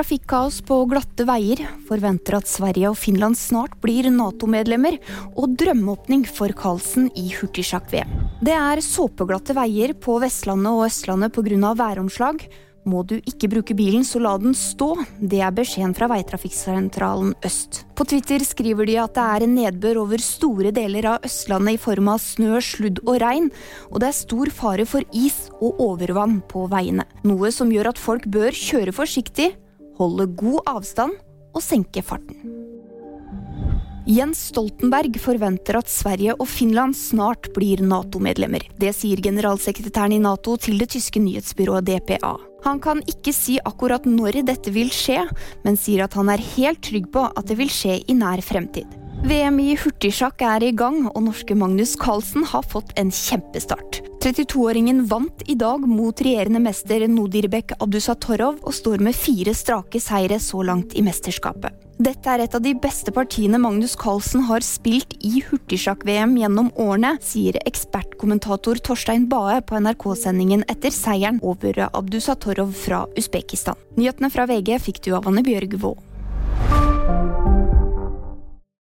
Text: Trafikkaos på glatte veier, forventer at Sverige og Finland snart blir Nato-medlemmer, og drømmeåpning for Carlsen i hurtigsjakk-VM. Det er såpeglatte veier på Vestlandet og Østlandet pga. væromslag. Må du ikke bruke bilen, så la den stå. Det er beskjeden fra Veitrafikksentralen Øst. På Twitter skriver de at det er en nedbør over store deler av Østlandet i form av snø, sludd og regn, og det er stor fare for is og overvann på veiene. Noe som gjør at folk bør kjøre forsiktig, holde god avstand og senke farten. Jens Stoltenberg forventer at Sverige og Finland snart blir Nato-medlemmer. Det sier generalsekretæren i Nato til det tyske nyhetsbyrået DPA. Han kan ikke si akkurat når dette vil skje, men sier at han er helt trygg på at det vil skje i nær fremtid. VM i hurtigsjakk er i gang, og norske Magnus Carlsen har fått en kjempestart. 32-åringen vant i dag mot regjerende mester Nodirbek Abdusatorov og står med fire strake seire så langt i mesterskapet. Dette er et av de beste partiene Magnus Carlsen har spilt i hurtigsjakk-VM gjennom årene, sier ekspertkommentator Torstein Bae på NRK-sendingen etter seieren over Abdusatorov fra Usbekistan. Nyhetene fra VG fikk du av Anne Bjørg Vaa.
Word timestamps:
Trafikkaos 0.00 0.62
på 0.64 0.78
glatte 0.88 1.26
veier, 1.28 1.60
forventer 1.84 2.38
at 2.38 2.48
Sverige 2.48 2.88
og 2.88 2.96
Finland 2.96 3.36
snart 3.36 3.74
blir 3.82 4.06
Nato-medlemmer, 4.08 4.96
og 5.36 5.58
drømmeåpning 5.60 6.22
for 6.24 6.54
Carlsen 6.56 7.10
i 7.20 7.26
hurtigsjakk-VM. 7.34 8.14
Det 8.40 8.54
er 8.56 8.80
såpeglatte 8.80 9.52
veier 9.58 9.92
på 9.92 10.16
Vestlandet 10.22 10.72
og 10.72 10.86
Østlandet 10.86 11.36
pga. 11.36 11.74
væromslag. 11.76 12.48
Må 12.88 13.04
du 13.04 13.18
ikke 13.18 13.52
bruke 13.52 13.76
bilen, 13.76 14.00
så 14.00 14.24
la 14.24 14.38
den 14.40 14.56
stå. 14.56 15.04
Det 15.20 15.44
er 15.44 15.52
beskjeden 15.52 15.92
fra 15.92 16.08
Veitrafikksentralen 16.08 17.34
Øst. 17.44 17.84
På 17.92 18.08
Twitter 18.08 18.40
skriver 18.40 18.88
de 18.88 18.96
at 19.04 19.12
det 19.12 19.28
er 19.36 19.44
en 19.44 19.54
nedbør 19.54 20.06
over 20.06 20.16
store 20.24 20.72
deler 20.72 21.12
av 21.12 21.28
Østlandet 21.28 21.76
i 21.76 21.82
form 21.84 22.08
av 22.08 22.24
snø, 22.24 22.56
sludd 22.56 23.04
og 23.04 23.20
regn, 23.20 23.52
og 23.92 24.00
det 24.00 24.14
er 24.14 24.22
stor 24.24 24.48
fare 24.48 24.88
for 24.88 25.04
is 25.12 25.50
og 25.60 25.76
overvann 25.92 26.40
på 26.48 26.70
veiene. 26.72 27.04
Noe 27.20 27.52
som 27.52 27.68
gjør 27.68 27.92
at 27.92 28.00
folk 28.00 28.24
bør 28.24 28.56
kjøre 28.56 28.96
forsiktig, 28.96 29.52
holde 30.00 30.30
god 30.40 30.64
avstand 30.76 31.16
og 31.54 31.64
senke 31.64 32.02
farten. 32.04 32.60
Jens 34.10 34.40
Stoltenberg 34.48 35.14
forventer 35.22 35.76
at 35.78 35.90
Sverige 35.92 36.34
og 36.40 36.48
Finland 36.50 36.96
snart 36.98 37.50
blir 37.54 37.82
Nato-medlemmer. 37.84 38.64
Det 38.80 38.90
sier 38.96 39.20
generalsekretæren 39.22 40.16
i 40.16 40.22
Nato 40.24 40.56
til 40.58 40.80
det 40.80 40.88
tyske 40.96 41.20
nyhetsbyrået 41.22 41.86
DPA. 41.86 42.32
Han 42.64 42.80
kan 42.82 43.04
ikke 43.08 43.32
si 43.36 43.58
akkurat 43.64 44.08
når 44.08 44.40
dette 44.48 44.72
vil 44.74 44.90
skje, 44.92 45.22
men 45.64 45.78
sier 45.78 46.08
at 46.08 46.16
han 46.18 46.32
er 46.32 46.42
helt 46.56 46.82
trygg 46.88 47.06
på 47.12 47.28
at 47.28 47.46
det 47.48 47.60
vil 47.60 47.70
skje 47.70 48.00
i 48.02 48.16
nær 48.16 48.42
fremtid. 48.44 48.88
VM 49.20 49.60
i 49.60 49.76
hurtigsjakk 49.76 50.42
er 50.48 50.64
i 50.64 50.72
gang, 50.72 51.04
og 51.12 51.26
norske 51.28 51.54
Magnus 51.54 51.92
Carlsen 52.00 52.46
har 52.48 52.64
fått 52.66 52.94
en 52.98 53.12
kjempestart. 53.12 53.99
32-åringen 54.20 55.06
vant 55.06 55.42
i 55.46 55.54
dag 55.54 55.80
mot 55.88 56.20
regjerende 56.20 56.60
mester 56.60 57.06
Nodirbek 57.08 57.72
Abdusatorov 57.80 58.58
og 58.60 58.74
står 58.76 59.00
med 59.00 59.16
fire 59.16 59.54
strake 59.56 60.00
seire 60.02 60.36
så 60.44 60.60
langt 60.66 60.92
i 60.92 61.04
mesterskapet. 61.04 61.72
Dette 62.00 62.28
er 62.32 62.44
et 62.44 62.54
av 62.56 62.60
de 62.64 62.74
beste 62.76 63.12
partiene 63.16 63.60
Magnus 63.60 63.94
Carlsen 64.00 64.44
har 64.48 64.64
spilt 64.64 65.16
i 65.24 65.40
hurtigsjakk-VM 65.48 66.36
gjennom 66.40 66.68
årene, 66.80 67.14
sier 67.24 67.56
ekspertkommentator 67.64 68.80
Torstein 68.84 69.24
Bae 69.28 69.60
på 69.64 69.80
NRK-sendingen 69.80 70.66
etter 70.68 70.92
seieren 70.92 71.40
over 71.40 71.86
Abdusatorov 71.90 72.76
fra 72.76 73.06
Usbekistan. 73.16 73.80
Nyhetene 73.96 74.32
fra 74.32 74.48
VG 74.48 74.76
fikk 74.84 75.04
du 75.08 75.14
av 75.16 75.28
Anne 75.28 75.44
Bjørg 75.44 75.80
Vaa. 75.80 77.39